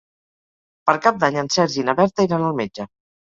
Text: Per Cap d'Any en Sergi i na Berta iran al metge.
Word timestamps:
Per 0.89 0.95
Cap 1.03 1.19
d'Any 1.25 1.37
en 1.43 1.51
Sergi 1.55 1.79
i 1.81 1.85
na 1.91 1.95
Berta 2.01 2.27
iran 2.29 2.47
al 2.47 2.57
metge. 2.63 2.89